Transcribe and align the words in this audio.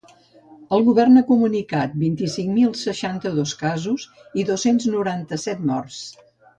El 0.77 0.85
govern 0.87 1.21
ha 1.21 1.23
comunicat 1.27 1.93
vint-i-cinc 2.05 2.51
mil 2.57 2.73
seixanta-dos 2.85 3.55
casos 3.63 4.09
i 4.45 4.49
dos-cents 4.53 4.93
noranta-set 4.99 5.67
morts. 5.75 6.05